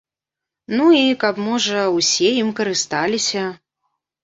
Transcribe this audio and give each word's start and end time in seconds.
Ну, 0.79 0.87
і 0.99 1.17
каб, 1.25 1.35
можа, 1.49 1.85
усе 1.99 2.33
ім 2.41 2.49
карысталіся. 2.63 3.47